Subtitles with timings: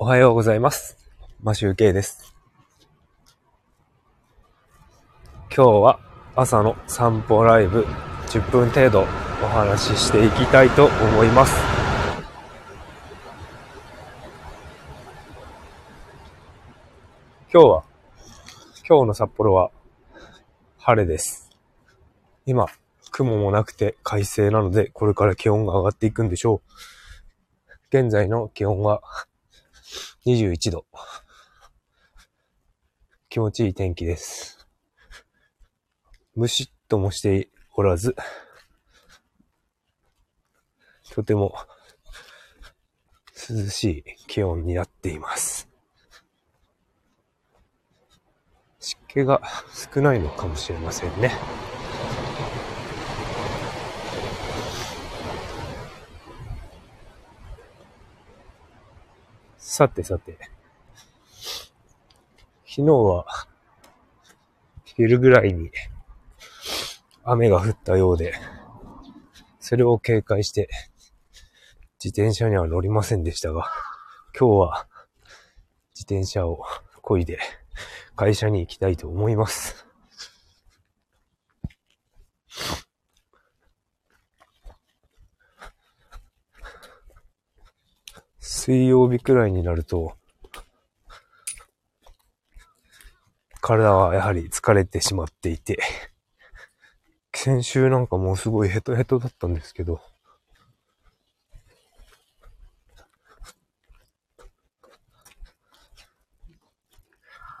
[0.00, 0.96] おはようございます。
[1.42, 2.32] マシュウケイです。
[5.52, 5.98] 今日は
[6.36, 7.84] 朝の散歩ライブ
[8.28, 9.04] 10分程度お
[9.48, 11.52] 話ししていきたいと思います。
[17.52, 17.82] 今日は、
[18.88, 19.72] 今日の札幌は
[20.76, 21.50] 晴れです。
[22.46, 22.66] 今、
[23.10, 27.98] 雲もなくて快晴なので、これから気温が上がっていくんでしょう。
[27.98, 29.02] 現在の気温は
[30.26, 30.86] 21度。
[33.28, 34.66] 気持ちいい天気です。
[36.34, 38.16] むしっともしておらず、
[41.12, 41.54] とても
[43.50, 45.68] 涼しい気温になっています。
[48.78, 49.42] 湿気が
[49.94, 51.32] 少ないのかもしれませんね。
[59.78, 60.36] さてさて。
[62.66, 63.26] 昨日は、
[64.84, 65.70] 昼ぐらいに
[67.22, 68.34] 雨が降ったようで、
[69.60, 70.68] それを警戒して、
[72.02, 73.70] 自転車には乗りませんでしたが、
[74.36, 74.88] 今日は
[75.94, 76.64] 自転車を
[77.00, 77.38] 漕いで
[78.16, 79.86] 会社に行きたいと思います。
[88.58, 90.16] 水曜日くらいになると、
[93.60, 95.78] 体はやはり疲れてしまっていて、
[97.32, 100.00] 先週なんかもうすごいヘトヘトだったんですけど、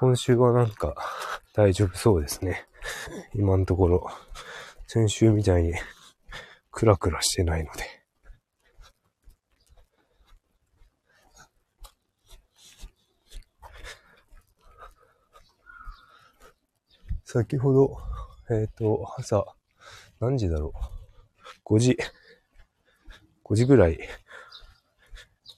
[0.00, 0.94] 今週はなんか
[1.52, 2.66] 大丈夫そうですね。
[3.34, 4.10] 今のところ、
[4.86, 5.74] 先週みたいに
[6.70, 8.05] クラクラしてないので。
[17.28, 17.98] 先ほど、
[18.50, 19.44] えっ、と、朝、
[20.20, 20.72] 何時だろ
[21.66, 21.98] う？5時、
[23.44, 23.98] 5時ぐらい、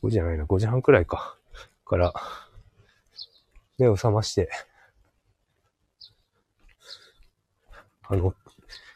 [0.00, 1.36] 5時じゃないな、5時半くらいか。
[1.84, 2.14] から、
[3.78, 4.48] 目を覚まして、
[8.04, 8.32] あの、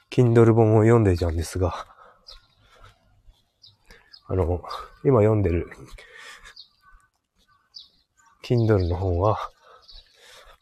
[0.09, 1.89] Kindle 本を読んでいたんですが、
[4.29, 4.63] あの、
[5.03, 5.69] 今読んでる
[8.45, 9.39] Kindle の本は、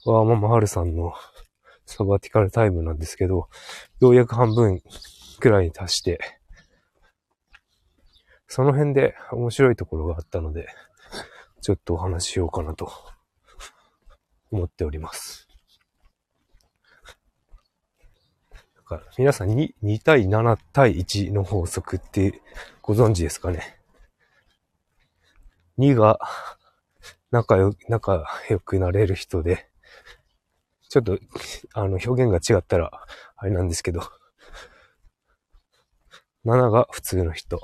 [0.06, 1.12] ワーママハルさんの
[1.88, 3.48] サバティカルタイムなんですけど、
[4.00, 4.82] ようやく半分
[5.40, 6.20] くらいに達して、
[8.46, 10.68] その辺で面白いところがあったので、
[11.62, 12.92] ちょっとお話ししようかなと
[14.50, 15.48] 思っております。
[18.76, 22.42] だから皆さんに2対7対1の法則って
[22.82, 23.78] ご存知ですかね
[25.78, 26.18] ?2 が
[27.30, 29.67] 仲良仲良くなれる人で、
[30.88, 31.18] ちょっと、
[31.74, 32.90] あの、表現が違ったら、
[33.36, 34.00] あれなんですけど、
[36.44, 37.60] 7が普通の人。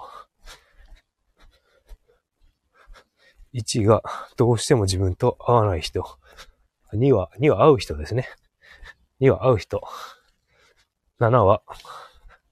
[3.54, 4.02] 1が
[4.36, 6.04] どうしても自分と合わない人。
[6.92, 8.28] 2は、2は合う人ですね。
[9.20, 9.80] 2は合う人。
[11.20, 11.62] 7は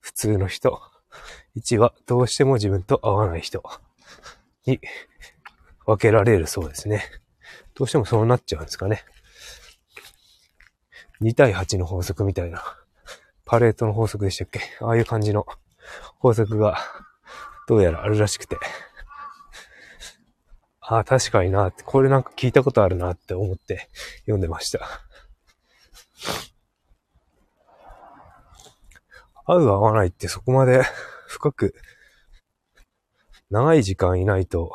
[0.01, 0.81] 普通の人。
[1.57, 3.63] 1はどうしても自分と合わない人
[4.65, 4.81] に
[5.85, 7.05] 分けられるそうですね。
[7.75, 9.05] どうしてもそうなっちゃうんですかね。
[11.23, 12.63] 2対8の法則みたいな、
[13.45, 14.61] パレートの法則でしたっけ？
[14.81, 15.47] ああいう感じの
[16.19, 16.79] 法則が、
[17.69, 18.59] どうやらあるらしくて。
[20.81, 23.89] ああ、確かになって、これなんか聞いたことあるなって思って
[24.23, 24.87] 読んでました。
[29.45, 30.83] 合う合わないってそこまで
[31.29, 31.75] 深く、
[33.51, 34.73] 長い時間いないと、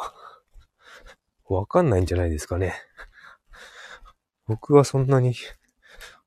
[1.49, 2.73] わかんないんじゃないですかね。
[4.47, 5.35] 僕はそんなに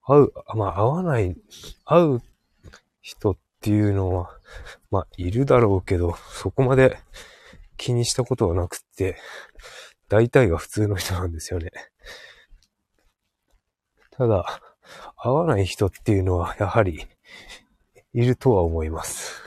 [0.03, 1.37] 合う、まあ合わない、
[1.85, 2.23] 合う
[3.01, 4.31] 人っていうのは、
[4.91, 6.99] まあいるだろうけど、そこまで
[7.77, 9.17] 気にしたことはなくって、
[10.09, 11.71] 大体が普通の人なんですよね。
[14.11, 14.61] ただ、
[15.17, 17.07] 合わない人っていうのはやはり
[18.13, 19.41] いるとは思います。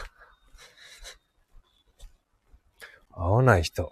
[3.12, 3.92] 合わない人。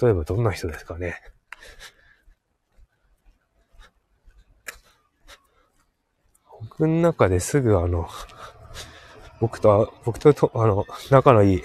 [0.00, 1.20] 例えばどんな人ですかね。
[6.70, 8.08] 僕の中ですぐあの、
[9.40, 11.62] 僕と、僕とと、あの、仲のいい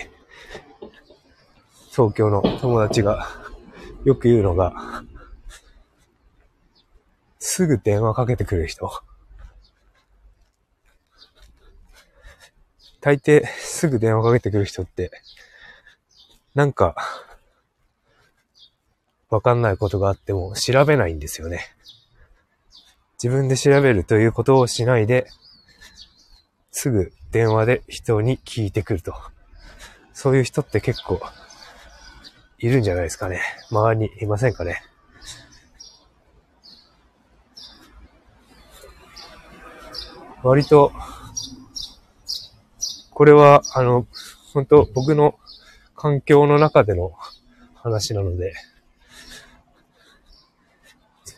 [1.91, 3.27] 東京の友達が
[4.03, 5.03] よく言うのが、
[7.39, 8.91] すぐ電話かけてくる人。
[13.01, 15.11] 大抵すぐ電話かけてくる人って、
[16.55, 16.95] なんか、
[19.29, 21.61] わかんないことがあっても調べないんですよね。
[23.21, 25.27] 自分で調べるということをしないで、
[26.71, 29.13] すぐ電話で人に聞いてくると。
[30.13, 31.19] そういう人って結構
[32.59, 33.41] いるんじゃないですかね。
[33.71, 34.81] 周りにいませんかね。
[40.41, 40.93] 割と、
[43.11, 44.07] これは、あの、
[44.53, 45.37] 本当僕の
[45.95, 47.11] 環境の中での
[47.75, 48.53] 話なので、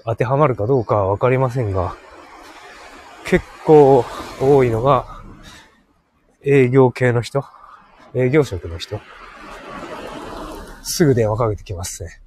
[0.05, 1.95] 当てはまるかどうかはわかりませんが、
[3.25, 4.03] 結構
[4.39, 5.21] 多いのが、
[6.43, 7.43] 営業系の人
[8.15, 8.99] 営業職の人
[10.81, 12.21] すぐ電話かけてきますね。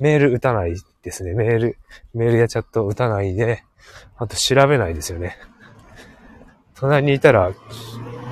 [0.00, 1.34] メール打たないですね。
[1.34, 1.78] メール、
[2.14, 3.62] メールやチャット打たないで、
[4.16, 5.36] あと調べないですよね。
[6.74, 7.52] 隣にいたら、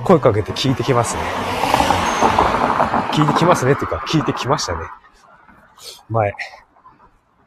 [0.05, 1.23] 声かけて聞いてきますね。
[3.13, 4.81] 聞いてきますねっていうか、聞いてきましたね。
[6.09, 6.33] 前。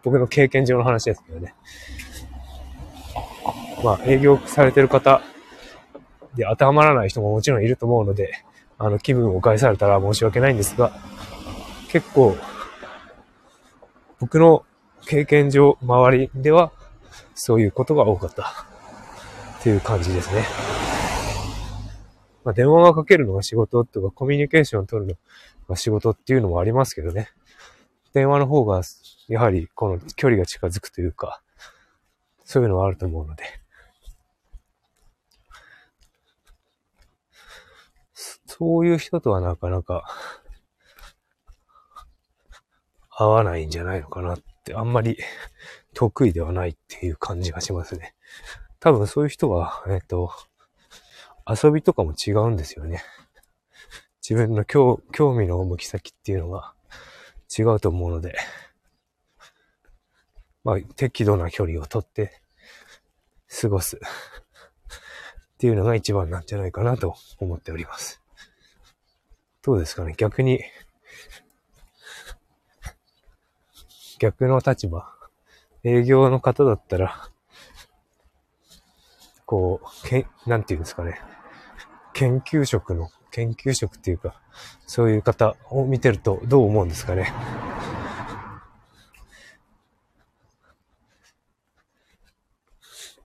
[0.04, 1.54] 僕の経験上の話ですけどね。
[3.84, 5.22] まあ、営業されてる方
[6.36, 8.34] で当てはまらない人ももちろんいると思うので、
[8.78, 10.92] あの、気分を害されたら申し訳ないんですが、
[11.90, 12.36] 結構、
[14.20, 14.64] 僕の
[15.06, 16.72] 経験上、周りでは、
[17.36, 18.44] そういうことが多かった。
[19.60, 20.44] っていう感じですね。
[22.44, 25.16] まあ、電話がかけるのが仕事とか、コミュニケーションを取るの
[25.70, 27.30] が仕事っていうのもありますけどね。
[28.14, 28.82] 電話の方が、
[29.28, 31.42] やはり、この距離が近づくというか、
[32.44, 33.44] そういうのはあると思うので。
[38.14, 40.04] そういう人とはなかなか
[43.10, 45.18] 合わないんじゃないのかなって、あんまり
[45.94, 48.14] 得意ではないっていう感じがしますね。
[48.80, 50.32] 多分そういう人は、えっ、と、
[51.48, 53.04] 遊びとかも違うんですよね。
[54.22, 56.74] 自分の興興味の向き先っていうのが
[57.58, 58.38] 違うと思うので、
[60.64, 62.42] まあ、適度な距離をとって
[63.62, 64.00] 過ごすっ
[65.58, 68.22] ていうのが一番なんじゃないかなと思っております。
[69.62, 70.16] どうですかね？
[70.18, 70.64] 逆に、
[74.18, 75.14] 逆の立場、
[75.84, 77.30] 営業の方だったら、
[79.46, 81.22] こう、けなんていうんですかね？
[82.14, 84.40] 研究職の、研究職っていうか、
[84.88, 87.34] そういう方を見てるとどう思うんですかね？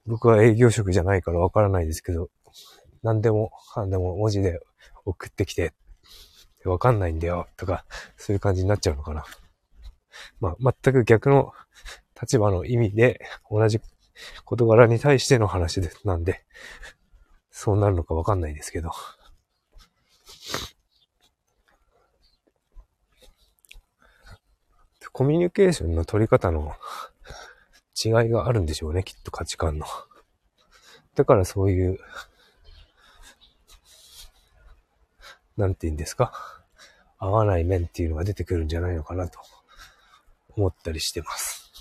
[0.05, 2.29] 僕は営業職じゃないからわからないですけど、
[3.03, 4.61] 何でもかんでも文字で
[5.03, 5.73] 送ってきて、
[6.63, 9.25] わかんないんだよ、とか、そういう感じになっちゃうのかな。
[10.39, 11.51] まあ、全く逆の
[12.19, 13.19] 立場の意味で、
[13.51, 13.81] 同じ
[14.45, 16.07] 事柄に対しての話です。
[16.07, 16.43] なんで、
[17.51, 18.91] そうなるのかわかんないですけど。
[25.17, 26.75] コミュニケーションの取り方の
[27.97, 29.87] 違いがあるんでしょうね、きっと価値観の。
[31.15, 31.97] だからそういう、
[35.57, 36.31] なんて言うんですか？
[37.17, 39.39] 合わない面っていうのが出てくるんじゃないのかなと
[40.49, 41.71] 思ったりしてます。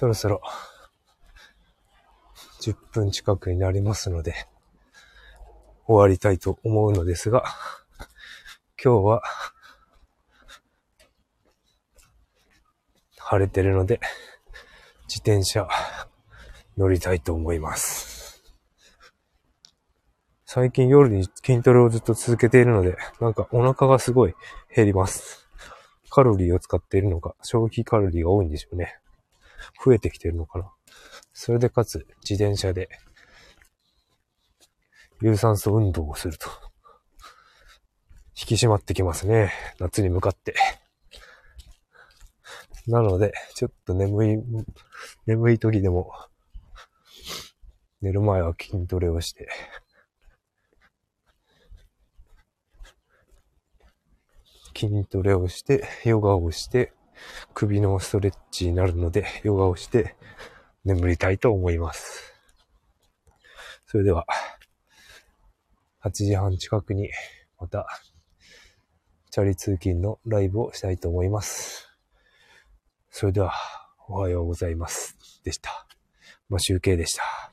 [0.00, 0.40] そろそろ
[2.62, 4.34] 10分近くになりますので、
[5.86, 7.44] 終わりたいと思うのですが、
[8.82, 9.22] 今日は
[13.18, 14.00] 晴れてるので、
[15.06, 15.68] 自転車
[16.78, 18.42] 乗りたいと思います。
[20.46, 24.34] 最近夜に筋トレをずっと続けているので、なんかお腹がすごい
[24.74, 25.46] 減ります。
[26.08, 28.99] カロリーを使っているのか、消費カロリーが多いんでしょうね。
[29.84, 30.72] 増えてきてるのかな。
[31.32, 32.88] それでかつ自転車で
[35.22, 36.48] 有酸素運動をすると、
[38.34, 39.52] 引き締まってきますね。
[39.78, 40.54] 夏に向かって。
[42.86, 44.38] なので、ちょっと眠い、
[45.26, 46.10] 眠い時でも、
[48.00, 49.48] 寝る前は筋トレをして、
[54.74, 56.94] 筋トレをして、ヨガをして、
[57.54, 60.16] 首のストレッチになるので、 ヨガをして
[60.84, 62.34] 眠りたいと思います。
[63.86, 64.26] それでは、
[66.02, 67.10] 8時半近くに
[67.58, 67.86] また、
[69.30, 71.88] チャリ通勤のライブをしたいと思います。
[73.10, 73.52] それでは、
[74.08, 75.40] おはようございます。
[75.44, 75.86] でした。
[76.48, 77.49] まあ、集計でした。